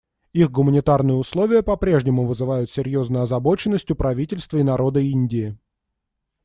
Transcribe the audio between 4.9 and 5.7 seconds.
Индии.